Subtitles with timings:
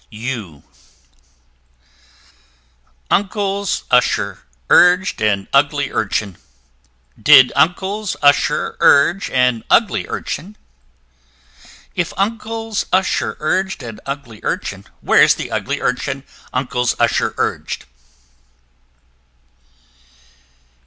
[0.09, 0.63] U u
[3.11, 6.37] [Illustration: Uncle's Usher] Uncle's Usher urg'd an ugly Urchin:
[7.21, 10.57] Did Uncle's Usher urge an ugly Urchin?
[11.93, 17.85] If Uncle's Usher urg'd an ugly Urchin, Where's the ugly Urchin Uncle's Usher urg'd?